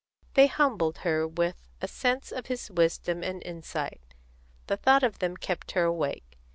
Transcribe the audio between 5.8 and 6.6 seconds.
awake.